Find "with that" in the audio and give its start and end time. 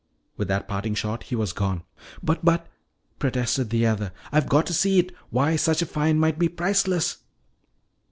0.35-0.67